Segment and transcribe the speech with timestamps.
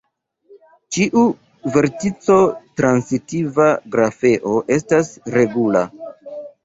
[0.95, 1.25] Ĉiu
[1.75, 3.67] vertico-transitiva
[3.97, 5.85] grafeo estas regula.